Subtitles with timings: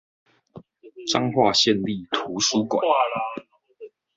[1.09, 2.81] 彰化縣立圖書館